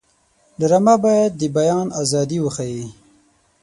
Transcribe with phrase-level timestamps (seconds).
[0.59, 2.87] ډرامه باید د بیان ازادي وښيي